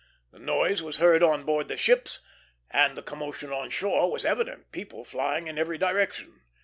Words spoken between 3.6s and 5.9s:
shore was evident, people fleeing in every